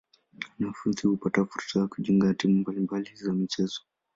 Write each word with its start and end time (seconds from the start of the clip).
Wanafunzi 0.59 1.07
hupata 1.07 1.45
fursa 1.45 1.79
ya 1.79 1.87
kujiunga 1.87 2.27
na 2.27 2.33
timu 2.33 2.55
mbali 2.57 2.79
mbali 2.79 3.15
za 3.15 3.33
michezo. 3.33 3.79